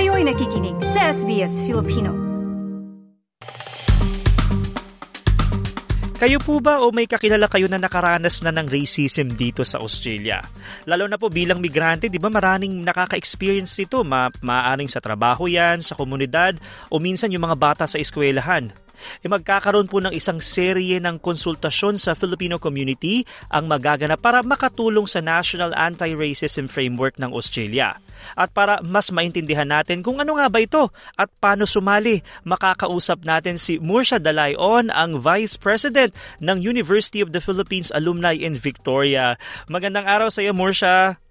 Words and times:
Kayo'y 0.00 0.24
nakikinig 0.24 0.80
sa 0.80 1.12
SBS 1.12 1.68
Filipino. 1.68 2.08
Kayo 6.16 6.40
po 6.40 6.56
ba 6.64 6.80
o 6.80 6.88
may 6.88 7.04
kakilala 7.04 7.44
kayo 7.52 7.68
na 7.68 7.76
nakaranas 7.76 8.40
na 8.40 8.48
ng 8.48 8.64
racism 8.64 9.28
dito 9.36 9.60
sa 9.60 9.76
Australia? 9.76 10.40
Lalo 10.88 11.04
na 11.04 11.20
po 11.20 11.28
bilang 11.28 11.60
migrante, 11.60 12.08
di 12.08 12.16
ba 12.16 12.32
maraming 12.32 12.80
nakaka-experience 12.80 13.76
nito? 13.76 14.00
Ma 14.00 14.32
maaring 14.40 14.88
sa 14.88 15.04
trabaho 15.04 15.44
yan, 15.44 15.84
sa 15.84 15.92
komunidad, 15.92 16.56
o 16.88 16.96
minsan 16.96 17.28
yung 17.28 17.44
mga 17.44 17.60
bata 17.60 17.84
sa 17.84 18.00
eskwelahan 18.00 18.72
e 19.20 19.26
magkakaroon 19.26 19.88
po 19.88 19.98
ng 20.02 20.12
isang 20.14 20.38
serye 20.38 21.00
ng 21.02 21.18
konsultasyon 21.18 21.96
sa 21.96 22.12
Filipino 22.16 22.60
community 22.60 23.24
ang 23.48 23.66
magaganap 23.66 24.20
para 24.20 24.44
makatulong 24.44 25.08
sa 25.08 25.24
National 25.24 25.72
Anti-Racism 25.76 26.68
Framework 26.68 27.16
ng 27.16 27.32
Australia. 27.32 27.96
At 28.36 28.52
para 28.52 28.84
mas 28.84 29.08
maintindihan 29.08 29.68
natin 29.68 30.04
kung 30.04 30.20
ano 30.20 30.36
nga 30.36 30.52
ba 30.52 30.60
ito 30.60 30.92
at 31.16 31.32
paano 31.40 31.64
sumali, 31.64 32.20
makakausap 32.44 33.24
natin 33.24 33.56
si 33.56 33.80
Mursha 33.80 34.20
Dalayon, 34.20 34.92
ang 34.92 35.18
Vice 35.20 35.56
President 35.56 36.12
ng 36.44 36.60
University 36.60 37.24
of 37.24 37.32
the 37.32 37.40
Philippines 37.40 37.88
Alumni 37.96 38.36
in 38.36 38.56
Victoria. 38.56 39.40
Magandang 39.72 40.04
araw 40.04 40.28
sa 40.28 40.44
iyo, 40.44 40.52
Mursha. 40.52 41.29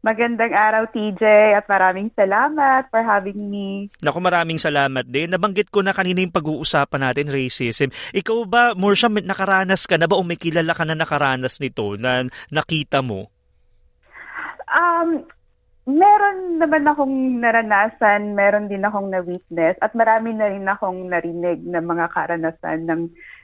Magandang 0.00 0.56
araw, 0.56 0.88
TJ, 0.96 1.20
at 1.60 1.68
maraming 1.68 2.08
salamat 2.16 2.88
for 2.88 3.04
having 3.04 3.52
me. 3.52 3.92
Naku, 4.00 4.16
maraming 4.16 4.56
salamat 4.56 5.04
din. 5.04 5.28
Nabanggit 5.28 5.68
ko 5.68 5.84
na 5.84 5.92
kanina 5.92 6.24
yung 6.24 6.32
pag-uusapan 6.32 7.04
natin, 7.04 7.28
racism. 7.28 7.92
Ikaw 8.16 8.38
ba, 8.48 8.72
Morsha, 8.72 9.12
nakaranas 9.12 9.84
ka 9.84 10.00
na 10.00 10.08
ba 10.08 10.16
o 10.16 10.24
may 10.24 10.40
kilala 10.40 10.72
ka 10.72 10.88
na 10.88 10.96
nakaranas 10.96 11.60
nito 11.60 12.00
na 12.00 12.24
nakita 12.48 13.04
mo? 13.04 13.28
Um, 14.72 15.28
meron 15.84 16.56
naman 16.56 16.88
akong 16.88 17.16
naranasan, 17.36 18.32
meron 18.32 18.72
din 18.72 18.88
akong 18.88 19.12
na-witness, 19.12 19.76
at 19.84 19.92
marami 19.92 20.32
na 20.32 20.48
rin 20.48 20.64
akong 20.64 21.12
narinig 21.12 21.60
ng 21.60 21.84
mga 21.84 22.08
karanasan 22.08 22.88
ng, 22.88 23.02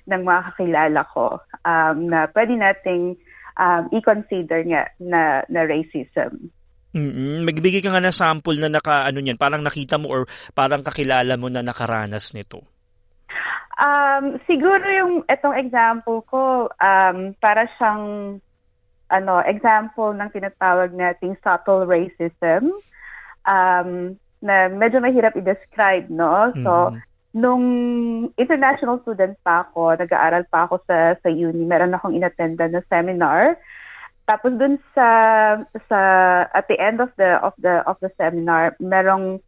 ng 0.08 0.22
mga 0.24 0.40
kakilala 0.48 1.04
ko 1.12 1.36
um, 1.68 1.96
na 2.08 2.32
pwede 2.32 2.56
nating 2.56 3.20
um, 3.56 3.88
i-consider 3.92 4.62
nga 4.68 4.82
na, 5.00 5.42
na 5.48 5.64
racism. 5.64 6.52
Mm-hmm. 6.96 7.44
Magbigay 7.44 7.82
ka 7.84 7.92
nga 7.92 8.00
ng 8.00 8.14
sample 8.14 8.56
na 8.56 8.72
naka 8.72 9.04
ano 9.04 9.20
niyan, 9.20 9.36
parang 9.36 9.60
nakita 9.60 10.00
mo 10.00 10.08
or 10.08 10.22
parang 10.56 10.80
kakilala 10.80 11.36
mo 11.36 11.52
na 11.52 11.60
nakaranas 11.60 12.32
nito. 12.32 12.64
Um, 13.76 14.40
siguro 14.48 14.80
yung 14.88 15.14
itong 15.28 15.60
example 15.60 16.24
ko, 16.24 16.72
um, 16.80 17.36
para 17.36 17.68
siyang 17.76 18.38
ano, 19.12 19.44
example 19.44 20.16
ng 20.16 20.32
tinatawag 20.32 20.96
nating 20.96 21.36
subtle 21.44 21.84
racism 21.84 22.72
um, 23.44 24.16
na 24.40 24.72
medyo 24.72 25.04
mahirap 25.04 25.36
i-describe, 25.36 26.08
no? 26.08 26.50
So, 26.64 26.96
mm-hmm 26.96 27.05
nung 27.36 27.64
international 28.40 29.04
student 29.04 29.36
pa 29.44 29.68
ako, 29.68 30.00
nag-aaral 30.00 30.48
pa 30.48 30.64
ako 30.64 30.80
sa 30.88 31.20
sa 31.20 31.28
uni, 31.28 31.68
meron 31.68 31.92
akong 31.92 32.16
inattenda 32.16 32.64
na 32.64 32.80
seminar. 32.88 33.60
Tapos 34.24 34.56
dun 34.56 34.80
sa 34.96 35.08
sa 35.86 36.00
at 36.56 36.64
the 36.72 36.80
end 36.80 37.04
of 37.04 37.12
the 37.20 37.36
of 37.44 37.52
the 37.60 37.84
of 37.84 38.00
the 38.00 38.08
seminar, 38.16 38.72
merong 38.80 39.44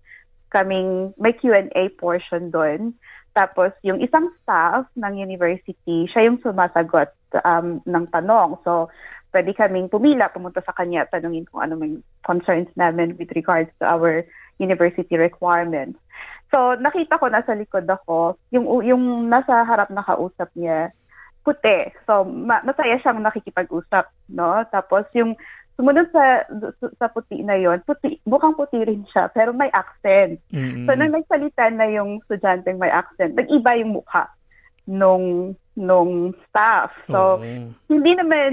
kaming 0.53 1.17
may 1.17 1.33
Q&A 1.33 1.89
portion 1.97 2.53
doon. 2.53 2.93
Tapos 3.33 3.73
yung 3.81 4.05
isang 4.05 4.29
staff 4.45 4.85
ng 4.93 5.17
university, 5.17 6.05
siya 6.13 6.29
yung 6.29 6.45
sumasagot 6.45 7.09
um, 7.41 7.81
ng 7.89 8.05
tanong. 8.13 8.61
So 8.69 8.93
pwede 9.33 9.57
kaming 9.57 9.89
pumila, 9.89 10.29
pumunta 10.29 10.61
sa 10.61 10.77
kanya, 10.77 11.09
tanungin 11.09 11.49
kung 11.49 11.65
ano 11.65 11.81
may 11.81 11.97
concerns 12.25 12.69
namin 12.77 13.17
with 13.17 13.33
regards 13.33 13.73
to 13.81 13.89
our 13.89 14.29
university 14.61 15.17
requirements. 15.17 15.97
So, 16.49 16.81
nakita 16.81 17.21
ko 17.21 17.29
nasa 17.29 17.53
likod 17.53 17.85
ako, 17.85 18.41
yung, 18.53 18.65
yung 18.85 19.29
nasa 19.29 19.65
harap 19.69 19.93
na 19.93 20.01
kausap 20.01 20.49
niya, 20.57 20.93
puti. 21.45 21.93
So, 22.09 22.25
ma- 22.25 22.65
masaya 22.65 22.97
siyang 23.01 23.21
nakikipag-usap, 23.21 24.09
no? 24.33 24.65
Tapos, 24.73 25.05
yung 25.13 25.37
sumunod 25.79 26.11
sa 26.11 26.43
sa 26.99 27.07
puti 27.07 27.39
na 27.47 27.55
yon 27.55 27.79
puti, 27.87 28.19
mukhang 28.27 28.59
puti 28.59 28.83
rin 28.83 29.07
siya, 29.15 29.31
pero 29.31 29.55
may 29.55 29.71
accent. 29.71 30.43
Mm-hmm. 30.51 30.85
So, 30.85 30.91
nang 30.99 31.15
nagsalita 31.15 31.71
na 31.71 31.87
yung 31.87 32.19
estudyanteng 32.27 32.83
may 32.83 32.91
accent, 32.91 33.39
nag-iba 33.39 33.79
yung 33.79 34.03
mukha 34.03 34.27
nung 34.91 35.55
nung 35.79 36.35
staff. 36.51 36.91
So, 37.07 37.39
oh. 37.39 37.71
hindi 37.87 38.13
naman, 38.19 38.53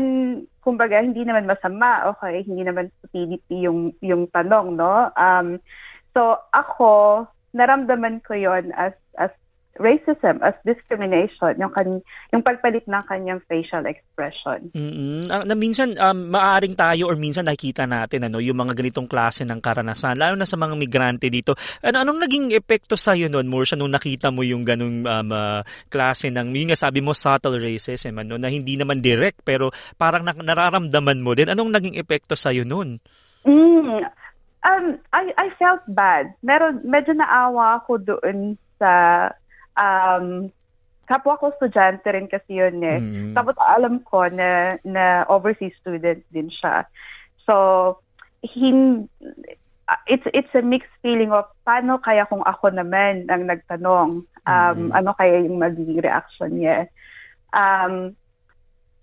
kumbaga, 0.62 1.02
hindi 1.02 1.26
naman 1.26 1.50
masama, 1.50 2.14
okay, 2.14 2.46
hindi 2.46 2.62
naman 2.62 2.94
stupidity 3.02 3.66
yung, 3.66 3.98
yung 4.06 4.30
tanong, 4.30 4.78
no? 4.78 5.10
Um, 5.18 5.58
so, 6.14 6.38
ako, 6.54 7.26
naramdaman 7.56 8.20
ko 8.28 8.36
yon 8.36 8.76
as 8.76 8.94
as 9.16 9.32
racism, 9.76 10.40
as 10.40 10.56
discrimination, 10.64 11.52
yung, 11.60 11.72
kan, 11.76 12.00
yung 12.32 12.44
pagpalit 12.44 12.88
ng 12.88 13.04
kanyang 13.12 13.44
facial 13.44 13.84
expression. 13.84 14.72
Mm-hmm. 14.72 15.28
Uh, 15.28 15.44
na 15.44 15.56
minsan, 15.56 16.00
um, 16.00 16.32
maaaring 16.32 16.80
tayo 16.80 17.12
or 17.12 17.20
minsan 17.20 17.44
nakikita 17.44 17.84
natin 17.84 18.28
ano, 18.28 18.40
yung 18.40 18.56
mga 18.56 18.72
ganitong 18.72 19.08
klase 19.12 19.44
ng 19.44 19.60
karanasan, 19.60 20.16
lalo 20.16 20.40
na 20.40 20.48
sa 20.48 20.56
mga 20.56 20.80
migrante 20.80 21.28
dito. 21.28 21.60
Ano, 21.84 22.08
anong 22.08 22.20
naging 22.24 22.46
epekto 22.56 22.96
sa 22.96 23.20
iyo 23.20 23.28
noon, 23.28 23.52
Morsha, 23.52 23.76
nung 23.76 23.92
nakita 23.92 24.32
mo 24.32 24.48
yung 24.48 24.64
ganung 24.64 25.04
um, 25.04 25.30
uh, 25.32 25.60
klase 25.92 26.32
ng, 26.32 26.56
yung 26.56 26.72
nga 26.72 26.80
sabi 26.80 27.04
mo, 27.04 27.12
subtle 27.12 27.60
racism, 27.60 28.16
ano, 28.24 28.40
na 28.40 28.48
hindi 28.48 28.80
naman 28.80 29.04
direct, 29.04 29.44
pero 29.44 29.76
parang 30.00 30.24
na, 30.24 30.32
nararamdaman 30.32 31.20
mo 31.20 31.36
din. 31.36 31.52
Anong 31.52 31.76
naging 31.76 32.00
epekto 32.00 32.40
sa 32.40 32.56
iyo 32.56 32.64
noon? 32.64 32.96
Mm, 33.44 34.08
Um, 34.66 34.98
I, 35.14 35.30
I 35.38 35.48
felt 35.62 35.86
bad. 35.94 36.34
Meron, 36.42 36.82
medyo 36.82 37.14
naawa 37.14 37.86
ako 37.86 38.02
doon 38.02 38.58
sa 38.82 39.30
um, 39.78 40.50
kapwa 41.06 41.38
ko 41.38 41.54
estudyante 41.54 42.10
rin 42.10 42.26
kasi 42.26 42.58
yun 42.58 42.82
eh. 42.82 42.98
Mm. 42.98 43.38
Tapos 43.38 43.54
alam 43.62 44.02
ko 44.02 44.26
na, 44.26 44.82
na 44.82 45.22
overseas 45.30 45.78
student 45.78 46.26
din 46.34 46.50
siya. 46.50 46.90
So, 47.46 47.54
hin, 48.42 49.06
it's 50.08 50.26
it's 50.34 50.54
a 50.58 50.66
mixed 50.66 50.92
feeling 51.02 51.30
of 51.30 51.46
paano 51.62 52.02
kaya 52.02 52.26
kung 52.26 52.42
ako 52.42 52.74
naman 52.74 53.30
ang 53.30 53.46
nagtanong 53.46 54.26
um 54.26 54.78
mm. 54.78 54.90
ano 54.94 55.14
kaya 55.14 55.46
yung 55.46 55.62
magiging 55.62 56.02
reaction 56.02 56.58
niya 56.58 56.90
um 57.54 58.18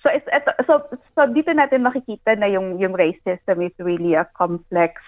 so 0.02 0.10
it's, 0.10 0.26
it's 0.34 0.50
so 0.66 0.82
so 1.14 1.20
dito 1.30 1.54
natin 1.54 1.86
makikita 1.86 2.34
na 2.34 2.50
yung 2.50 2.82
yung 2.82 2.98
racism 2.98 3.62
is 3.62 3.74
really 3.78 4.18
a 4.18 4.26
complex 4.34 4.98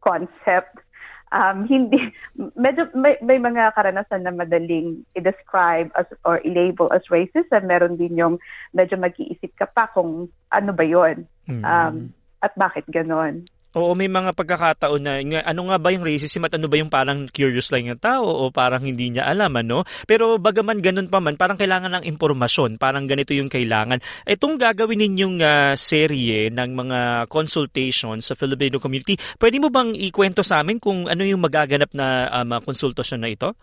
concept. 0.00 0.80
Um, 1.28 1.68
hindi, 1.68 2.08
medyo 2.56 2.88
may, 2.96 3.20
may 3.20 3.36
mga 3.36 3.76
karanasan 3.76 4.24
na 4.24 4.32
madaling 4.32 5.04
i-describe 5.12 5.92
as, 5.92 6.08
or 6.24 6.40
i-label 6.40 6.88
as 6.88 7.04
racist 7.12 7.52
and 7.52 7.68
meron 7.68 8.00
din 8.00 8.16
yung 8.16 8.40
medyo 8.72 8.96
mag-iisip 8.96 9.52
ka 9.60 9.68
pa 9.68 9.92
kung 9.92 10.32
ano 10.48 10.70
ba 10.72 10.84
yon 10.88 11.28
mm. 11.44 11.60
um, 11.68 12.08
at 12.40 12.56
bakit 12.56 12.88
ganon. 12.88 13.44
Oo, 13.78 13.94
may 13.94 14.10
mga 14.10 14.34
pagkakataon 14.34 15.02
na 15.06 15.22
ano 15.46 15.70
nga 15.70 15.78
ba 15.78 15.94
yung 15.94 16.02
racism 16.02 16.42
at 16.50 16.58
ano 16.58 16.66
ba 16.66 16.74
yung 16.82 16.90
parang 16.90 17.30
curious 17.30 17.70
lang 17.70 17.86
yung 17.86 18.02
tao 18.02 18.26
o 18.26 18.50
parang 18.50 18.82
hindi 18.82 19.14
niya 19.14 19.30
alam, 19.30 19.54
ano? 19.54 19.86
Pero 20.02 20.34
bagaman 20.42 20.82
ganun 20.82 21.06
pa 21.06 21.22
man, 21.22 21.38
parang 21.38 21.54
kailangan 21.54 22.02
ng 22.02 22.04
impormasyon, 22.10 22.82
parang 22.82 23.06
ganito 23.06 23.30
yung 23.30 23.46
kailangan. 23.46 24.02
Itong 24.26 24.58
gagawin 24.58 24.98
ninyong 24.98 25.38
uh, 25.38 25.72
serye 25.78 26.50
ng 26.50 26.70
mga 26.74 26.98
consultation 27.30 28.18
sa 28.18 28.34
Filipino 28.34 28.82
community, 28.82 29.14
pwede 29.38 29.62
mo 29.62 29.70
bang 29.70 29.94
ikwento 29.94 30.42
sa 30.42 30.58
amin 30.58 30.82
kung 30.82 31.06
ano 31.06 31.22
yung 31.22 31.38
magaganap 31.38 31.94
na 31.94 32.26
um, 32.34 32.58
konsultasyon 32.58 33.22
na 33.22 33.30
ito? 33.30 33.54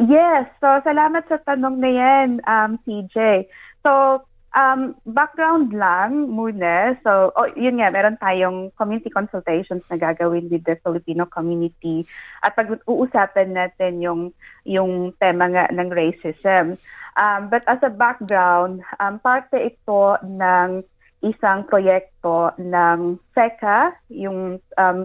Yes, 0.00 0.48
so 0.64 0.80
salamat 0.80 1.28
sa 1.28 1.36
tanong 1.44 1.76
na 1.76 1.90
yan, 1.92 2.28
um, 2.48 2.80
CJ. 2.88 3.44
So, 3.84 4.24
Um, 4.50 4.98
background 5.06 5.70
lang 5.70 6.26
muna. 6.26 6.98
So, 7.06 7.30
oh, 7.38 7.46
yun 7.54 7.78
nga, 7.78 7.94
meron 7.94 8.18
tayong 8.18 8.74
community 8.74 9.06
consultations 9.06 9.86
na 9.86 9.94
gagawin 9.94 10.50
with 10.50 10.66
the 10.66 10.74
Filipino 10.82 11.22
community 11.22 12.02
at 12.42 12.58
pag-uusapan 12.58 13.54
natin 13.54 14.02
yung, 14.02 14.34
yung 14.66 15.14
tema 15.22 15.46
nga 15.54 15.70
ng 15.70 15.94
racism. 15.94 16.74
Um, 17.14 17.46
but 17.46 17.62
as 17.70 17.78
a 17.86 17.94
background, 17.94 18.82
um, 18.98 19.22
parte 19.22 19.54
ito 19.54 20.18
ng 20.26 20.82
isang 21.22 21.62
proyekto 21.70 22.50
ng 22.58 23.22
FECA, 23.30 23.94
yung 24.10 24.58
um, 24.74 24.98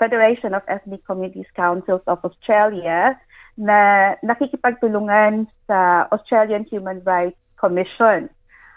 Federation 0.00 0.56
of 0.56 0.64
Ethnic 0.64 1.04
Communities 1.04 1.50
Councils 1.52 2.02
of 2.08 2.24
Australia, 2.24 3.20
na 3.60 4.12
nakikipagtulungan 4.24 5.44
sa 5.68 6.08
Australian 6.08 6.64
Human 6.72 7.04
Rights 7.04 7.40
Commission 7.60 8.32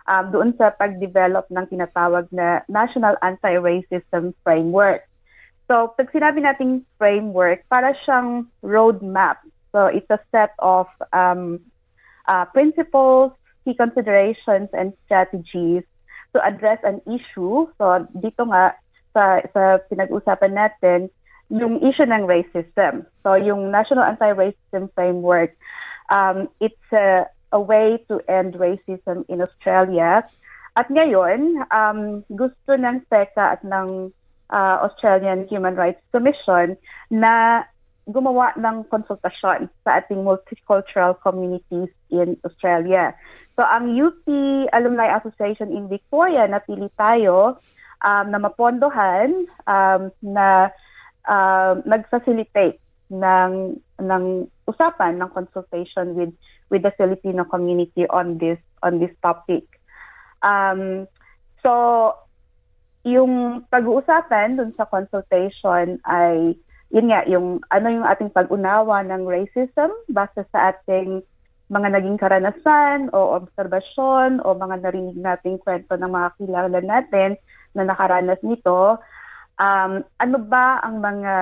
um, 0.10 0.34
doon 0.34 0.58
sa 0.58 0.74
pag-develop 0.74 1.46
ng 1.54 1.66
tinatawag 1.70 2.26
na 2.34 2.66
National 2.66 3.14
Anti-Racism 3.22 4.34
Framework. 4.42 5.06
So, 5.70 5.94
pag 5.94 6.10
sinabi 6.10 6.42
nating 6.42 6.82
framework, 6.98 7.62
para 7.70 7.94
siyang 8.04 8.50
roadmap. 8.66 9.38
So, 9.70 9.86
it's 9.86 10.10
a 10.10 10.18
set 10.34 10.58
of 10.58 10.90
um, 11.14 11.62
uh, 12.26 12.50
principles, 12.50 13.38
key 13.64 13.78
considerations, 13.78 14.74
and 14.74 14.98
strategies 15.06 15.86
to 16.34 16.42
address 16.42 16.82
an 16.82 17.06
issue. 17.06 17.70
So, 17.78 17.86
dito 18.18 18.50
nga, 18.50 18.74
sa, 19.14 19.46
sa 19.54 19.78
pinag-usapan 19.94 20.58
natin, 20.58 21.14
yung 21.50 21.82
issue 21.82 22.06
ng 22.06 22.30
racism. 22.30 23.10
So 23.26 23.34
yung 23.34 23.74
National 23.74 24.06
Anti-Racism 24.06 24.94
Framework, 24.94 25.58
um, 26.14 26.48
it's 26.62 26.78
a, 26.94 27.26
a 27.52 27.60
way 27.60 27.98
to 28.08 28.22
end 28.30 28.54
racism 28.56 29.26
in 29.30 29.42
Australia. 29.42 30.24
At 30.78 30.88
ngayon, 30.88 31.66
um, 31.74 32.24
gusto 32.32 32.78
ng 32.78 33.04
SECA 33.10 33.60
at 33.60 33.62
ng 33.66 34.14
uh, 34.54 34.78
Australian 34.86 35.50
Human 35.50 35.76
Rights 35.76 36.02
Commission 36.14 36.78
na 37.10 37.66
gumawa 38.10 38.58
ng 38.58 38.90
konsultasyon 38.90 39.70
sa 39.86 40.02
ating 40.02 40.26
multicultural 40.26 41.14
communities 41.22 41.94
in 42.10 42.34
Australia. 42.42 43.14
So 43.54 43.62
ang 43.62 43.94
UP 43.94 44.26
Alumni 44.74 45.14
Association 45.20 45.70
in 45.70 45.92
Victoria, 45.92 46.50
napili 46.50 46.90
tayo 46.98 47.62
um, 48.02 48.26
na 48.34 48.40
mapondohan 48.42 49.46
um, 49.70 50.10
na 50.26 50.74
uh, 51.30 51.78
nag-facilitate 51.86 52.82
ng 53.10 53.78
ng 54.00 54.24
usapan 54.70 55.18
ng 55.18 55.30
consultation 55.34 56.14
with 56.18 56.34
with 56.70 56.86
the 56.86 56.94
Filipino 56.96 57.46
community 57.46 58.06
on 58.10 58.38
this 58.38 58.62
on 58.82 58.98
this 59.02 59.14
topic. 59.22 59.66
Um, 60.42 61.10
so 61.62 62.16
yung 63.04 63.66
pag-uusapan 63.68 64.60
dun 64.60 64.72
sa 64.78 64.88
consultation 64.88 66.00
ay 66.08 66.56
yun 66.90 67.10
nga 67.10 67.22
yung 67.30 67.62
ano 67.70 67.88
yung 67.90 68.08
ating 68.08 68.34
pag-unawa 68.34 69.06
ng 69.06 69.24
racism 69.26 69.94
base 70.10 70.42
sa 70.50 70.74
ating 70.74 71.22
mga 71.70 71.88
naging 71.94 72.18
karanasan 72.18 73.14
o 73.14 73.38
obserbasyon 73.38 74.42
o 74.42 74.58
mga 74.58 74.82
narinig 74.82 75.18
nating 75.22 75.62
kwento 75.62 75.94
ng 75.94 76.10
mga 76.10 76.30
kilala 76.42 76.80
natin 76.82 77.38
na 77.78 77.86
nakaranas 77.86 78.42
nito 78.42 78.98
um, 79.62 79.92
ano 80.02 80.38
ba 80.50 80.82
ang 80.82 80.98
mga 80.98 81.36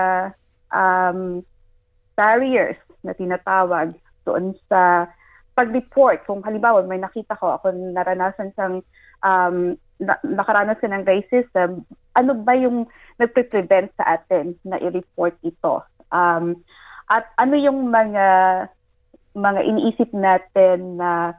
um, 0.74 1.20
barriers 2.20 2.76
na 3.06 3.16
tinatawag 3.16 3.96
doon 4.28 4.52
sa 4.68 5.08
pag-report. 5.56 6.28
Kung 6.28 6.44
halimbawa 6.44 6.84
may 6.84 7.00
nakita 7.00 7.40
ko, 7.40 7.56
ako 7.56 7.72
naranasan 7.74 8.52
siyang 8.54 8.84
um, 9.26 9.80
na, 9.98 10.20
nakaranas 10.22 10.78
ka 10.78 10.86
ng 10.86 11.08
racism, 11.08 11.82
ano 12.14 12.32
ba 12.38 12.54
yung 12.54 12.86
nagpre-prevent 13.18 13.90
sa 13.98 14.20
atin 14.22 14.54
na 14.62 14.78
i-report 14.78 15.34
ito? 15.42 15.82
Um, 16.14 16.62
at 17.10 17.26
ano 17.40 17.56
yung 17.58 17.90
mga 17.90 18.28
mga 19.38 19.62
iniisip 19.64 20.10
natin 20.14 20.98
na 20.98 21.38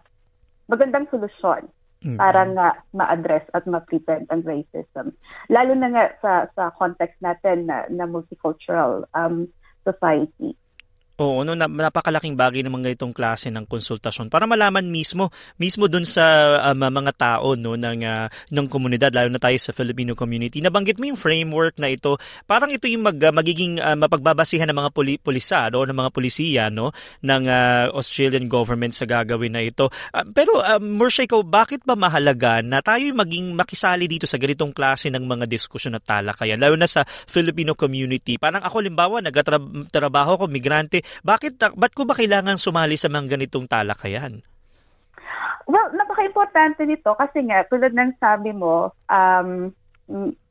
magandang 0.70 1.10
solusyon 1.10 1.66
mm-hmm. 2.02 2.18
para 2.18 2.46
nga 2.54 2.68
ma-address 2.94 3.46
at 3.54 3.66
ma-prevent 3.66 4.26
ang 4.30 4.42
racism. 4.46 5.14
Lalo 5.50 5.72
na 5.74 5.88
nga 5.94 6.04
sa 6.22 6.32
sa 6.54 6.70
context 6.74 7.18
natin 7.22 7.70
na, 7.70 7.86
na 7.90 8.06
multicultural 8.06 9.06
um, 9.14 9.46
society. 9.86 10.54
Oo, 11.18 11.42
no, 11.42 11.58
napakalaking 11.58 12.38
bagay 12.38 12.62
ng 12.62 12.70
mga 12.70 12.94
itong 12.94 13.10
klase 13.10 13.50
ng 13.50 13.66
konsultasyon 13.66 14.30
para 14.30 14.46
malaman 14.46 14.86
mismo 14.86 15.34
mismo 15.58 15.90
doon 15.90 16.06
sa 16.06 16.22
um, 16.70 16.78
mga 16.78 17.10
tao 17.18 17.58
no 17.58 17.74
ng 17.74 18.06
uh, 18.06 18.30
ng 18.54 18.66
komunidad 18.70 19.10
lalo 19.10 19.26
na 19.26 19.42
tayo 19.42 19.58
sa 19.58 19.74
Filipino 19.74 20.14
community. 20.14 20.62
Nabanggit 20.62 20.94
mo 21.02 21.10
yung 21.10 21.18
framework 21.18 21.74
na 21.82 21.90
ito. 21.90 22.22
Parang 22.46 22.70
ito 22.70 22.86
yung 22.86 23.02
mag, 23.02 23.18
uh, 23.18 23.34
magiging 23.34 23.82
uh, 23.82 23.98
mapagbabasihan 23.98 24.70
ng 24.70 24.78
mga 24.78 24.90
puli, 24.94 25.18
pulisa 25.18 25.66
no 25.74 25.82
ng 25.82 25.98
mga 25.98 26.10
polisiya 26.14 26.64
no 26.70 26.94
ng 27.26 27.42
uh, 27.50 27.90
Australian 27.98 28.46
government 28.46 28.94
sa 28.94 29.02
gagawin 29.02 29.58
na 29.58 29.66
ito. 29.66 29.90
Uh, 30.14 30.22
pero 30.30 30.62
uh, 30.62 30.78
Morsha, 30.78 31.26
ikaw 31.26 31.42
bakit 31.42 31.82
ba 31.82 31.98
mahalaga 31.98 32.62
na 32.62 32.78
tayo 32.78 33.10
maging 33.10 33.58
makisali 33.58 34.06
dito 34.06 34.30
sa 34.30 34.38
ganitong 34.38 34.70
klase 34.70 35.10
ng 35.10 35.26
mga 35.26 35.50
diskusyon 35.50 35.98
at 35.98 36.06
talakayan 36.06 36.62
lalo 36.62 36.78
na 36.78 36.86
sa 36.86 37.02
Filipino 37.26 37.74
community? 37.74 38.38
Parang 38.38 38.62
ako 38.62 38.86
limbawa 38.86 39.18
nagtatrabaho 39.18 40.38
ko 40.38 40.46
migrante 40.46 41.07
bakit, 41.24 41.58
ba't 41.58 41.92
ko 41.94 42.08
ba 42.08 42.16
kailangan 42.16 42.60
sumali 42.60 42.96
sa 42.96 43.10
mga 43.12 43.38
ganitong 43.38 43.68
talakayan? 43.68 44.40
Well, 45.68 45.92
napaka-importante 45.92 46.88
nito 46.88 47.12
kasi 47.12 47.44
nga, 47.44 47.64
tulad 47.68 47.92
ng 47.92 48.16
sabi 48.16 48.56
mo, 48.56 48.96
um, 49.12 49.68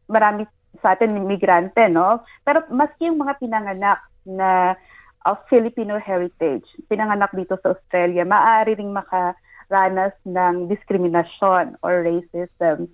marami 0.06 0.45
sa 0.81 0.94
atin 0.94 1.18
migrante, 1.25 1.89
no? 1.89 2.21
Pero 2.45 2.62
maski 2.69 3.09
yung 3.09 3.18
mga 3.18 3.42
pinanganak 3.42 4.00
na 4.30 4.77
of 5.25 5.42
Filipino 5.51 6.00
heritage, 6.00 6.63
pinanganak 6.88 7.33
dito 7.36 7.59
sa 7.59 7.75
Australia, 7.75 8.24
maaari 8.24 8.80
ring 8.80 8.95
makaranas 8.95 10.15
ng 10.24 10.71
diskriminasyon 10.71 11.81
or 11.83 12.06
racism. 12.06 12.88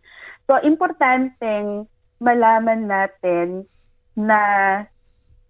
So, 0.49 0.57
importanteng 0.63 1.85
malaman 2.17 2.89
natin 2.89 3.69
na 4.17 4.39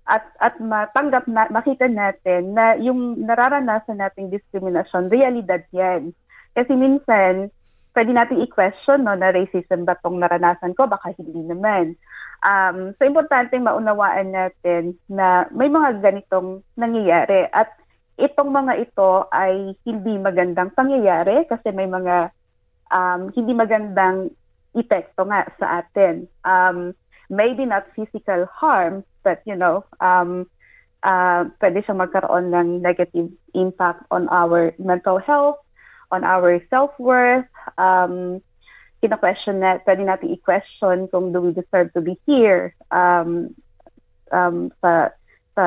at 0.03 0.23
at 0.44 0.59
matanggap 0.59 1.23
na 1.31 1.47
makita 1.47 1.88
natin 1.88 2.51
na 2.51 2.75
yung 2.75 3.23
nararanasan 3.23 4.03
nating 4.03 4.35
diskriminasyon 4.35 5.07
realidad 5.07 5.63
yan. 5.71 6.11
Kasi 6.51 6.75
minsan 6.75 7.47
pwede 7.95 8.11
nating 8.11 8.44
i-question 8.44 9.07
no 9.07 9.15
na 9.15 9.31
racism 9.31 9.88
ba 9.88 9.95
tong 10.03 10.19
naranasan 10.19 10.75
ko? 10.75 10.91
Baka 10.91 11.15
hindi 11.15 11.39
naman. 11.47 11.95
Um 12.44 12.91
so 13.00 13.07
importante 13.07 13.55
maunawaan 13.55 14.35
natin 14.35 15.00
na 15.07 15.47
may 15.55 15.71
mga 15.71 16.03
ganitong 16.03 16.67
nangyayari. 16.75 17.47
At 17.55 17.71
itong 18.19 18.51
mga 18.51 18.83
ito 18.83 19.31
ay 19.31 19.71
hindi 19.88 20.19
magandang 20.19 20.75
pangyayari 20.75 21.47
kasi 21.47 21.71
may 21.71 21.88
mga 21.88 22.29
um, 22.94 23.31
hindi 23.33 23.53
magandang 23.55 24.35
epekto 24.75 25.23
nga 25.25 25.47
sa 25.57 25.79
atin. 25.79 26.27
Um 26.44 26.91
maybe 27.33 27.65
not 27.65 27.89
physical 27.97 28.45
harm 28.53 29.01
but 29.24 29.41
you 29.47 29.56
know, 29.56 29.88
um, 30.03 30.45
uh, 31.01 31.47
pwede 31.63 31.81
siya 31.81 31.95
magkaroon 31.95 32.51
ng 32.51 32.83
negative 32.83 33.31
impact 33.56 34.03
on 34.12 34.27
our 34.30 34.75
mental 34.77 35.18
health, 35.18 35.57
on 36.12 36.24
our 36.27 36.59
self-worth. 36.69 37.47
Um, 37.80 38.44
kina-question 39.00 39.59
na, 39.63 39.80
pwede 39.83 40.03
natin 40.03 40.35
i-question 40.35 41.12
kung 41.12 41.31
do 41.31 41.44
we 41.44 41.51
deserve 41.56 41.91
to 41.95 42.03
be 42.03 42.15
here 42.27 42.75
um, 42.91 43.51
um, 44.31 44.71
sa, 44.79 45.12
sa, 45.56 45.65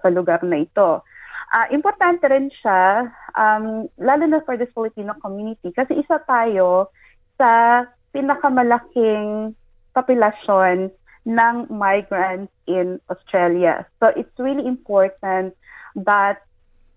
sa 0.00 0.08
lugar 0.08 0.40
na 0.44 0.64
ito. 0.64 1.04
Uh, 1.50 1.66
importante 1.74 2.24
rin 2.30 2.48
siya, 2.62 3.10
um, 3.34 3.90
lalo 3.98 4.24
na 4.24 4.38
for 4.46 4.54
this 4.54 4.70
Filipino 4.70 5.12
community, 5.18 5.74
kasi 5.74 5.98
isa 5.98 6.22
tayo 6.24 6.88
sa 7.34 7.84
pinakamalaking 8.14 9.52
populasyon 9.90 10.94
ng 11.26 11.66
migrants 11.70 12.52
in 12.66 13.00
Australia. 13.10 13.86
So 14.00 14.08
it's 14.16 14.32
really 14.38 14.66
important 14.66 15.54
that 15.96 16.42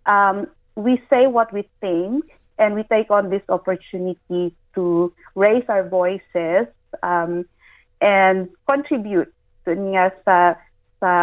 um, 0.06 0.48
we 0.76 1.02
say 1.10 1.28
what 1.28 1.52
we 1.54 1.68
think 1.82 2.26
and 2.58 2.76
we 2.76 2.84
take 2.84 3.12
on 3.12 3.30
this 3.30 3.44
opportunity 3.50 4.56
to 4.76 5.14
raise 5.36 5.64
our 5.68 5.88
voices 5.88 6.68
um, 7.02 7.46
and 8.02 8.50
contribute 8.68 9.32
nga 9.66 10.12
sa 10.26 10.56
sa 11.00 11.14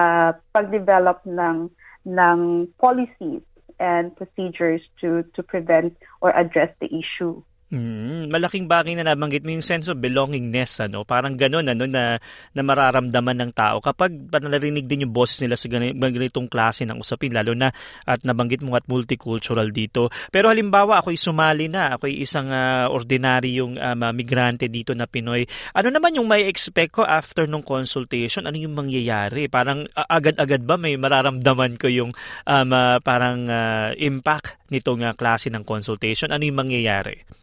pagdevelop 0.57 1.21
ng 1.29 1.69
ng 2.09 2.69
policies 2.81 3.45
and 3.81 4.17
procedures 4.17 4.81
to 5.01 5.25
to 5.37 5.43
prevent 5.43 5.97
or 6.21 6.33
address 6.37 6.73
the 6.81 6.89
issue. 6.89 7.41
Mm, 7.71 8.35
malaking 8.35 8.67
bagay 8.67 8.99
na 8.99 9.07
nabanggit 9.07 9.47
mo 9.47 9.55
yung 9.55 9.63
sense 9.63 9.87
of 9.87 10.03
belongingness 10.03 10.83
ano? 10.83 11.07
Parang 11.07 11.39
ganoon 11.39 11.71
ano 11.71 11.87
na 11.87 12.19
na 12.51 12.63
mararamdaman 12.67 13.39
ng 13.47 13.53
tao. 13.55 13.79
Kapag 13.79 14.11
narinig 14.43 14.91
din 14.91 15.07
yung 15.07 15.15
boses 15.15 15.39
nila 15.39 15.55
sa 15.55 15.71
ganitong 15.71 16.51
klase 16.51 16.83
ng 16.83 16.99
usapin 16.99 17.31
lalo 17.31 17.55
na 17.55 17.71
at 18.11 18.27
nabanggit 18.27 18.67
mo 18.67 18.75
at 18.75 18.83
multicultural 18.91 19.71
dito. 19.71 20.11
Pero 20.35 20.51
halimbawa 20.51 20.99
ako'y 20.99 21.15
sumali 21.15 21.71
na 21.71 21.95
ako'y 21.95 22.19
isang 22.19 22.51
uh, 22.51 22.91
ordinaryong 22.91 23.79
um, 23.79 24.03
migrante 24.19 24.67
dito 24.67 24.91
na 24.99 25.07
Pinoy. 25.07 25.47
Ano 25.71 25.95
naman 25.95 26.19
yung 26.19 26.27
may 26.27 26.51
expect 26.51 26.99
ko 26.99 27.07
after 27.07 27.47
nung 27.47 27.63
consultation? 27.63 28.51
Ano 28.51 28.59
yung 28.59 28.75
mangyayari? 28.75 29.47
Parang 29.47 29.87
uh, 29.95 30.09
agad-agad 30.11 30.67
ba 30.67 30.75
may 30.75 30.99
mararamdaman 30.99 31.79
ko 31.79 31.87
yung 31.87 32.11
um, 32.51 32.71
uh, 32.75 32.99
parang 32.99 33.47
uh, 33.47 33.95
impact 33.95 34.59
nitong 34.75 35.07
uh, 35.07 35.15
klase 35.15 35.55
ng 35.55 35.63
consultation? 35.63 36.35
Ano 36.35 36.43
yung 36.43 36.59
mangyayari 36.59 37.41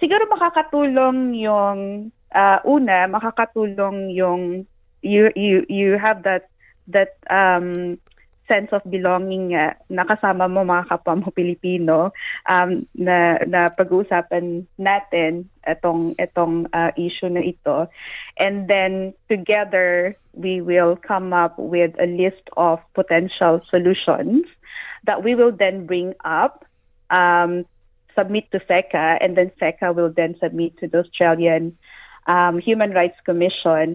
siguro 0.00 0.26
makakatulong 0.30 1.34
yung 1.38 2.10
uh, 2.34 2.58
una, 2.64 3.06
makakatulong 3.06 4.10
yung 4.14 4.66
you 5.02 5.30
you 5.38 5.62
you 5.70 5.94
have 5.94 6.22
that 6.26 6.50
that 6.90 7.14
um 7.30 7.98
sense 8.48 8.72
of 8.72 8.80
belonging 8.88 9.52
uh, 9.52 9.76
na 9.92 10.08
kasama 10.08 10.48
mo 10.48 10.64
mga 10.64 10.88
kapwa 10.88 11.20
mo 11.20 11.28
Pilipino 11.30 12.10
um, 12.48 12.88
na, 12.96 13.36
na 13.44 13.68
pag-uusapan 13.68 14.64
natin 14.80 15.46
itong, 15.68 16.16
itong 16.16 16.64
uh, 16.72 16.90
issue 16.96 17.28
na 17.28 17.44
ito. 17.44 17.86
And 18.40 18.66
then 18.66 19.12
together, 19.28 20.16
we 20.32 20.64
will 20.64 20.96
come 20.96 21.36
up 21.36 21.60
with 21.60 21.92
a 22.00 22.08
list 22.08 22.48
of 22.56 22.80
potential 22.96 23.60
solutions 23.68 24.48
that 25.04 25.22
we 25.22 25.36
will 25.36 25.52
then 25.52 25.84
bring 25.84 26.16
up 26.24 26.64
um, 27.12 27.68
submit 28.18 28.50
to 28.50 28.58
SECA, 28.66 29.22
and 29.22 29.38
then 29.38 29.54
SECA 29.62 29.94
will 29.94 30.10
then 30.10 30.34
submit 30.42 30.74
to 30.82 30.90
the 30.90 31.06
Australian 31.06 31.78
um, 32.26 32.58
Human 32.58 32.90
Rights 32.90 33.22
Commission. 33.22 33.94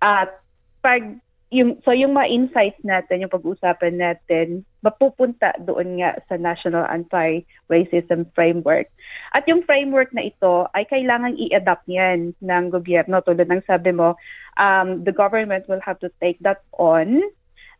At 0.00 0.32
pag 0.80 1.20
yung 1.48 1.80
so 1.80 1.96
yung 1.96 2.12
mga 2.12 2.28
insights 2.28 2.80
natin, 2.84 3.24
yung 3.24 3.32
pag-uusapan 3.32 3.96
natin, 3.96 4.68
mapupunta 4.84 5.56
doon 5.64 5.96
nga 6.00 6.20
sa 6.28 6.36
National 6.36 6.84
Anti-Racism 6.84 8.28
Framework. 8.36 8.92
At 9.32 9.48
yung 9.48 9.64
framework 9.64 10.12
na 10.12 10.28
ito 10.28 10.68
ay 10.76 10.84
kailangan 10.84 11.40
i-adapt 11.40 11.88
yan 11.88 12.36
ng 12.44 12.64
gobyerno. 12.68 13.24
Tulad 13.24 13.48
ng 13.48 13.64
sabi 13.64 13.96
mo, 13.96 14.20
um, 14.60 15.04
the 15.08 15.14
government 15.14 15.64
will 15.72 15.80
have 15.80 15.96
to 16.04 16.12
take 16.20 16.36
that 16.44 16.60
on 16.76 17.24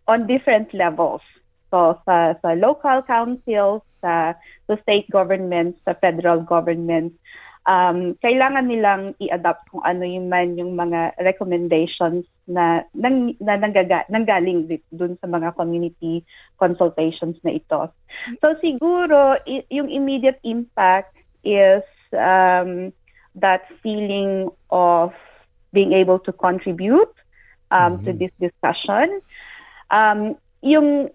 on 0.09 0.25
different 0.25 0.73
levels. 0.73 1.21
So 1.69 2.01
sa 2.09 2.41
sa 2.41 2.57
local 2.57 3.05
councils, 3.05 3.85
sa, 4.01 4.35
sa 4.67 4.75
state 4.83 5.09
government, 5.11 5.77
sa 5.85 5.95
federal 5.99 6.43
government, 6.43 7.13
um, 7.69 8.17
kailangan 8.25 8.67
nilang 8.67 9.03
i-adapt 9.21 9.69
kung 9.69 9.85
ano 9.85 10.03
yung 10.09 10.33
man 10.33 10.57
yung 10.57 10.73
mga 10.75 11.21
recommendations 11.21 12.25
na, 12.49 12.83
nang, 12.97 13.37
na 13.45 13.61
nanggaga, 13.61 14.09
nanggaling 14.09 14.65
dun 14.89 15.21
sa 15.21 15.29
mga 15.29 15.53
community 15.55 16.25
consultations 16.57 17.37
na 17.45 17.61
ito. 17.61 17.93
So 18.41 18.57
siguro, 18.65 19.37
i- 19.45 19.69
yung 19.69 19.93
immediate 19.93 20.41
impact 20.43 21.13
is 21.45 21.85
um, 22.17 22.91
that 23.37 23.69
feeling 23.85 24.49
of 24.73 25.13
being 25.77 25.93
able 25.93 26.19
to 26.25 26.33
contribute 26.33 27.13
um, 27.71 28.01
mm-hmm. 28.01 28.05
to 28.09 28.11
this 28.17 28.33
discussion. 28.41 29.21
Um, 29.93 30.41
yung 30.65 31.13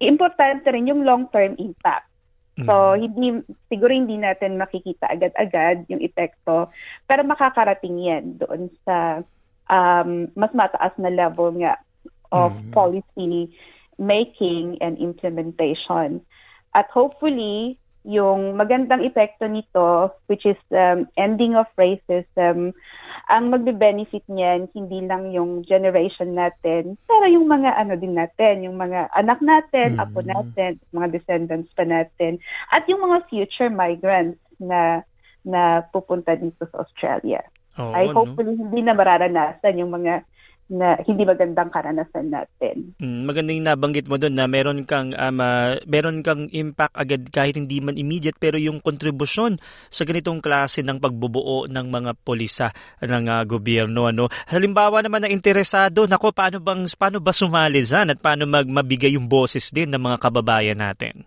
importante 0.00 0.68
rin 0.68 0.88
yung 0.88 1.02
long-term 1.04 1.56
impact. 1.56 2.08
So, 2.64 2.96
mm. 2.96 3.00
hindi, 3.04 3.28
siguro 3.68 3.92
hindi 3.92 4.16
natin 4.16 4.56
makikita 4.56 5.12
agad-agad 5.12 5.84
yung 5.92 6.00
epekto, 6.00 6.72
pero 7.04 7.20
makakarating 7.20 8.00
yan 8.00 8.24
doon 8.40 8.72
sa 8.88 9.20
um, 9.68 10.32
mas 10.32 10.52
mataas 10.56 10.96
na 10.96 11.12
level 11.12 11.52
nga 11.60 11.76
of 12.32 12.56
mm. 12.56 12.72
policy 12.72 13.52
making 14.00 14.80
and 14.80 14.96
implementation. 14.96 16.24
At 16.72 16.88
hopefully, 16.92 17.76
yung 18.06 18.54
magandang 18.54 19.02
epekto 19.02 19.50
nito, 19.50 20.14
which 20.30 20.46
is 20.46 20.58
um, 20.70 21.10
ending 21.18 21.58
of 21.58 21.66
racism, 21.74 22.70
ang 23.26 23.50
magbe-benefit 23.50 24.22
niyan 24.30 24.70
hindi 24.70 25.02
lang 25.02 25.34
yung 25.34 25.66
generation 25.66 26.38
natin, 26.38 26.94
pero 27.10 27.26
yung 27.26 27.50
mga 27.50 27.74
ano 27.74 27.98
din 27.98 28.14
natin, 28.14 28.62
yung 28.62 28.78
mga 28.78 29.10
anak 29.10 29.42
natin, 29.42 29.98
mm-hmm. 29.98 30.06
apo 30.06 30.22
natin, 30.22 30.78
mga 30.94 31.08
descendants 31.10 31.74
pa 31.74 31.82
natin, 31.82 32.38
at 32.70 32.86
yung 32.86 33.02
mga 33.02 33.26
future 33.26 33.68
migrants 33.74 34.38
na 34.62 35.02
na 35.42 35.82
pupunta 35.90 36.38
dito 36.38 36.66
sa 36.70 36.86
Australia. 36.86 37.42
Oh, 37.76 37.90
I 37.90 38.08
hopefully 38.08 38.54
no? 38.54 38.66
hindi 38.66 38.86
na 38.86 38.94
mararanasan 38.94 39.82
yung 39.82 39.90
mga 39.90 40.22
na 40.66 40.98
hindi 41.06 41.22
magandang 41.22 41.70
karanasan 41.70 42.26
natin. 42.34 42.98
Mm, 42.98 43.22
magandang 43.22 43.62
nabanggit 43.62 44.10
mo 44.10 44.18
doon 44.18 44.34
na 44.34 44.50
meron 44.50 44.82
kang 44.82 45.14
um, 45.14 45.38
uh, 45.38 45.78
meron 45.86 46.26
kang 46.26 46.50
impact 46.50 46.94
agad 46.98 47.22
kahit 47.30 47.54
hindi 47.54 47.78
man 47.78 47.94
immediate 47.94 48.34
pero 48.34 48.58
yung 48.58 48.82
kontribusyon 48.82 49.62
sa 49.86 50.02
ganitong 50.02 50.42
klase 50.42 50.82
ng 50.82 50.98
pagbubuo 50.98 51.70
ng 51.70 51.86
mga 51.86 52.10
polisa 52.26 52.74
ng 52.98 53.24
uh, 53.30 53.42
gobyerno 53.46 54.10
ano. 54.10 54.26
Halimbawa 54.50 55.06
naman 55.06 55.22
na 55.22 55.30
interesado, 55.30 56.10
nako 56.10 56.34
paano 56.34 56.58
bang 56.58 56.82
paano 56.98 57.22
ba 57.22 57.30
sumali 57.30 57.86
diyan 57.86 58.14
at 58.14 58.18
paano 58.18 58.50
mag 58.50 58.66
mabigay 58.66 59.14
yung 59.14 59.30
boses 59.30 59.70
din 59.70 59.94
ng 59.94 60.02
mga 60.02 60.18
kababayan 60.18 60.82
natin? 60.82 61.22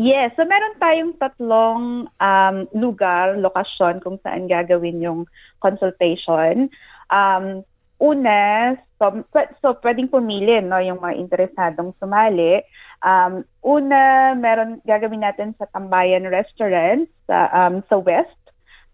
Yes, 0.00 0.32
so 0.34 0.42
meron 0.48 0.80
tayong 0.80 1.14
tatlong 1.20 2.08
um, 2.08 2.56
lugar, 2.72 3.36
lokasyon 3.36 4.00
kung 4.00 4.16
saan 4.24 4.48
gagawin 4.48 5.04
yung 5.04 5.20
consultation. 5.60 6.72
Um, 7.12 7.62
Una, 8.02 8.74
so, 8.98 9.22
so 9.62 9.78
pwedeng 9.80 10.10
pumili 10.10 10.58
no, 10.60 10.82
yung 10.82 10.98
mga 10.98 11.18
interesadong 11.18 11.94
sumali. 12.02 12.60
Um, 13.04 13.46
una, 13.62 14.34
meron 14.34 14.82
gagawin 14.82 15.22
natin 15.22 15.54
sa 15.56 15.70
Tambayan 15.70 16.26
Restaurant 16.26 17.06
sa, 17.28 17.48
um, 17.54 17.84
sa 17.86 17.96
West 18.00 18.44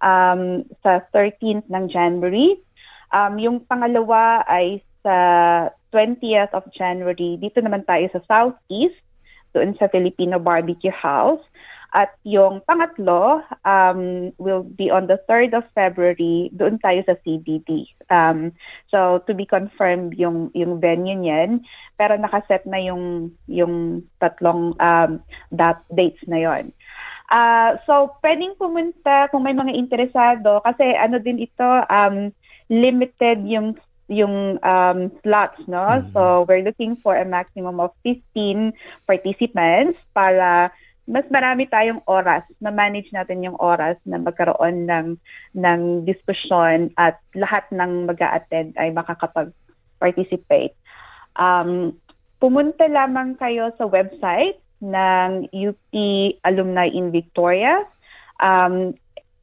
um, 0.05 0.65
sa 0.85 1.05
13th 1.13 1.69
ng 1.69 1.85
January. 1.89 2.61
Um, 3.11 3.41
yung 3.41 3.57
pangalawa 3.65 4.45
ay 4.47 4.85
sa 5.01 5.17
20th 5.91 6.53
of 6.53 6.69
January. 6.77 7.41
Dito 7.41 7.61
naman 7.61 7.85
tayo 7.89 8.07
sa 8.13 8.21
Southeast, 8.29 9.01
doon 9.51 9.75
sa 9.77 9.91
Filipino 9.91 10.39
Barbecue 10.39 10.95
House. 10.95 11.43
At 11.91 12.15
yung 12.23 12.63
pangatlo 12.71 13.43
um, 13.67 14.31
will 14.39 14.63
be 14.63 14.91
on 14.91 15.11
the 15.11 15.19
3rd 15.27 15.59
of 15.59 15.67
February, 15.75 16.51
doon 16.55 16.79
tayo 16.79 17.03
sa 17.03 17.19
CBD. 17.27 17.91
Um, 18.11 18.55
so, 18.91 19.23
to 19.27 19.35
be 19.35 19.43
confirmed 19.43 20.15
yung, 20.15 20.55
yung 20.55 20.79
venue 20.79 21.19
niyan. 21.19 21.67
Pero 21.99 22.15
nakaset 22.15 22.63
na 22.67 22.79
yung, 22.79 23.35
yung 23.51 24.07
tatlong 24.23 24.79
um, 24.79 25.19
that, 25.51 25.83
dates 25.91 26.23
na 26.31 26.39
yon. 26.39 26.71
Uh, 27.31 27.79
so, 27.87 28.15
pwedeng 28.23 28.59
pumunta 28.59 29.31
kung 29.31 29.47
may 29.47 29.55
mga 29.55 29.75
interesado 29.75 30.59
kasi 30.67 30.83
ano 30.99 31.23
din 31.23 31.39
ito, 31.39 31.71
um, 31.87 32.35
limited 32.71 33.47
yung 33.47 33.79
yung 34.11 34.59
um, 34.67 35.07
slots, 35.23 35.63
no? 35.71 35.87
Mm-hmm. 35.87 36.11
So, 36.11 36.43
we're 36.51 36.67
looking 36.67 36.99
for 36.99 37.15
a 37.15 37.23
maximum 37.23 37.79
of 37.79 37.95
15 38.03 38.75
participants 39.07 39.95
para 40.11 40.75
mas 41.11 41.27
marami 41.27 41.67
tayong 41.67 42.07
oras, 42.07 42.47
na-manage 42.63 43.11
natin 43.11 43.43
yung 43.43 43.59
oras 43.59 43.99
na 44.07 44.23
magkaroon 44.23 44.87
ng, 44.87 45.19
ng 45.59 45.81
diskusyon 46.07 46.95
at 46.95 47.19
lahat 47.35 47.67
ng 47.75 48.07
mag 48.07 48.23
attend 48.23 48.79
ay 48.79 48.95
makakapag-participate. 48.95 50.79
Um, 51.35 51.99
pumunta 52.39 52.87
lamang 52.87 53.35
kayo 53.43 53.75
sa 53.75 53.91
website 53.91 54.63
ng 54.79 55.51
UP 55.51 55.93
Alumni 56.47 56.87
in 56.87 57.11
Victoria. 57.11 57.83
Um, 58.39 58.95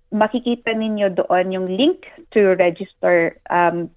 makikita 0.08 0.72
ninyo 0.72 1.20
doon 1.20 1.52
yung 1.52 1.68
link 1.68 2.08
to 2.32 2.56
register 2.56 3.36
um, 3.52 3.92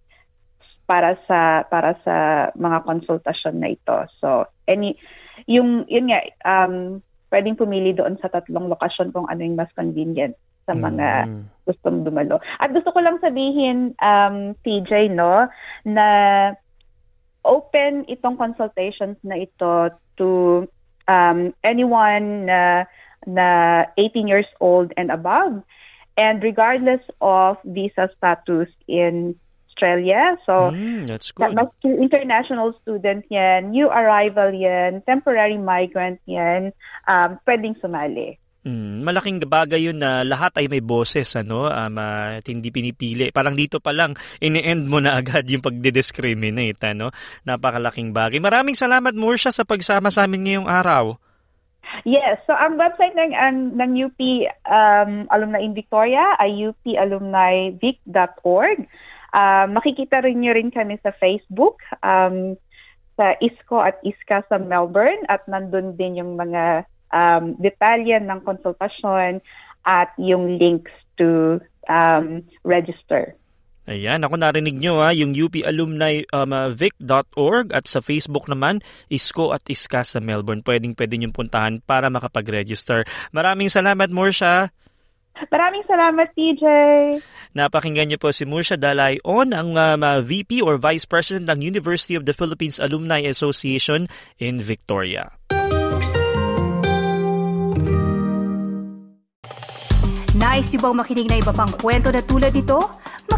para 0.91 1.15
sa 1.31 1.63
para 1.71 1.95
sa 2.03 2.51
mga 2.59 2.83
konsultasyon 2.83 3.63
na 3.63 3.71
ito. 3.79 3.99
So 4.19 4.51
any 4.67 4.99
yung 5.47 5.87
yun 5.87 6.11
nga 6.11 6.21
um 6.43 6.99
pwedeng 7.31 7.57
pumili 7.57 7.95
doon 7.95 8.19
sa 8.19 8.29
tatlong 8.29 8.69
lokasyon 8.69 9.15
kung 9.15 9.27
ano 9.31 9.41
yung 9.41 9.57
mas 9.57 9.71
convenient 9.79 10.35
sa 10.67 10.75
mga 10.77 11.09
mm. 11.27 11.43
gustong 11.67 12.07
dumalo. 12.07 12.39
At 12.63 12.71
gusto 12.71 12.95
ko 12.95 13.01
lang 13.01 13.19
sabihin, 13.19 13.97
um, 13.99 14.55
TJ, 14.63 15.15
no, 15.15 15.51
na 15.87 16.09
open 17.43 18.05
itong 18.07 18.37
consultations 18.37 19.17
na 19.25 19.41
ito 19.41 19.91
to 20.21 20.29
um, 21.09 21.51
anyone 21.65 22.47
na, 22.47 22.85
na 23.25 23.49
18 23.97 24.29
years 24.29 24.51
old 24.61 24.93
and 24.95 25.11
above. 25.11 25.63
And 26.21 26.45
regardless 26.45 27.01
of 27.25 27.57
visa 27.65 28.13
status 28.19 28.69
in 28.85 29.41
Australia. 29.81 30.37
So, 30.45 30.77
mm, 30.77 31.09
that's 31.09 31.33
good. 31.33 31.57
international 31.81 32.77
student 32.85 33.25
yan, 33.33 33.73
new 33.73 33.89
arrival 33.89 34.53
yan, 34.53 35.01
temporary 35.09 35.57
migrant 35.57 36.21
yan, 36.29 36.77
um, 37.09 37.41
pwedeng 37.49 37.81
sumali. 37.81 38.37
Mm, 38.61 39.09
malaking 39.09 39.41
bagay 39.41 39.89
yun 39.89 39.97
na 39.97 40.21
lahat 40.21 40.53
ay 40.61 40.69
may 40.69 40.85
boses 40.85 41.33
ano 41.33 41.73
um, 41.73 41.97
at 41.97 42.45
hindi 42.45 42.69
pinipili. 42.69 43.33
Parang 43.33 43.57
dito 43.57 43.81
pa 43.81 43.89
lang 43.89 44.13
ini-end 44.37 44.85
mo 44.85 45.01
na 45.01 45.17
agad 45.25 45.49
yung 45.49 45.65
pagdi-discriminate 45.65 46.77
ano. 46.85 47.09
Napakalaking 47.49 48.13
bagay. 48.13 48.37
Maraming 48.37 48.77
salamat 48.77 49.17
Morsha 49.17 49.49
sa 49.49 49.65
pagsama 49.65 50.13
sa 50.13 50.29
amin 50.29 50.45
ngayong 50.45 50.69
araw. 50.69 51.17
Yes, 52.05 52.39
so 52.47 52.53
ang 52.55 52.79
website 52.79 53.17
ng 53.17 53.35
ang, 53.35 53.75
ng 53.77 53.91
UP 53.99 54.21
um, 54.69 55.27
Alumni 55.33 55.65
in 55.65 55.75
Victoria 55.75 56.37
ay 56.39 56.71
upalumnivic.org. 56.71 58.87
Uh, 59.31 59.71
makikita 59.71 60.23
rin 60.27 60.43
nyo 60.43 60.53
rin 60.55 60.71
kami 60.75 60.99
sa 61.03 61.15
Facebook, 61.17 61.79
um, 62.03 62.59
sa 63.15 63.37
ISCO 63.39 63.85
at 63.85 64.01
ISCA 64.01 64.43
sa 64.49 64.57
Melbourne 64.57 65.23
at 65.29 65.45
nandun 65.45 65.95
din 65.95 66.19
yung 66.19 66.41
mga 66.41 66.89
um, 67.13 67.55
detalye 67.61 68.17
ng 68.17 68.41
konsultasyon 68.43 69.45
at 69.85 70.11
yung 70.17 70.57
links 70.57 70.93
to 71.21 71.61
um, 71.87 72.41
register. 72.65 73.37
Ayan, 73.91 74.23
ako 74.23 74.39
narinig 74.39 74.79
nyo 74.79 75.03
ha, 75.03 75.11
yung 75.11 75.35
UP 75.35 75.57
Alumni 75.67 76.23
um, 76.31 76.55
uh, 76.55 76.71
at 77.75 77.85
sa 77.91 77.99
Facebook 77.99 78.47
naman, 78.47 78.79
ISCO 79.11 79.51
at 79.51 79.67
ISCA 79.67 80.07
sa 80.07 80.23
Melbourne. 80.23 80.63
Pwedeng 80.63 80.95
pwede 80.95 81.19
nyo 81.19 81.35
puntahan 81.35 81.83
para 81.83 82.07
makapag-register. 82.07 83.03
Maraming 83.35 83.67
salamat, 83.67 84.13
Morsha. 84.15 84.71
Maraming 85.49 85.85
salamat, 85.89 86.29
TJ. 86.37 86.63
Napakinggan 87.57 88.13
niyo 88.13 88.19
po 88.21 88.29
si 88.35 88.45
Mursha 88.45 88.77
Dalay-on, 88.77 89.57
ang 89.57 89.73
um, 89.75 90.01
uh, 90.05 90.21
VP 90.21 90.61
or 90.61 90.77
Vice 90.77 91.09
President 91.09 91.49
ng 91.49 91.65
University 91.65 92.13
of 92.13 92.29
the 92.29 92.37
Philippines 92.37 92.77
Alumni 92.77 93.25
Association 93.25 94.05
in 94.37 94.61
Victoria. 94.61 95.33
Nice 100.41 100.73
yung 100.73 100.83
bang 100.83 100.97
makinig 100.97 101.27
na 101.29 101.37
iba 101.43 101.53
pang 101.53 101.69
kwento 101.69 102.09
na 102.09 102.23
tulad 102.25 102.55
ito? 102.55 102.81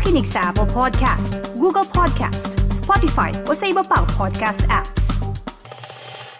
makinig 0.02 0.26
sa 0.26 0.50
Apple 0.50 0.66
Podcast, 0.66 1.38
Google 1.54 1.86
Podcast, 1.86 2.58
Spotify 2.74 3.30
o 3.46 3.54
sa 3.54 3.70
iba 3.70 3.86
pang 3.86 4.02
podcast 4.18 4.66
apps. 4.66 5.31